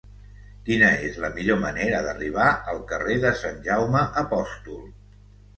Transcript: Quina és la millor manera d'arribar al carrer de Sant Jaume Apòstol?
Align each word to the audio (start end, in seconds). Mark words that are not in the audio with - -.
Quina 0.69 0.87
és 1.09 1.19
la 1.25 1.29
millor 1.35 1.59
manera 1.65 2.01
d'arribar 2.07 2.47
al 2.73 2.81
carrer 2.93 3.19
de 3.27 3.35
Sant 3.43 3.63
Jaume 3.69 4.03
Apòstol? 4.25 4.85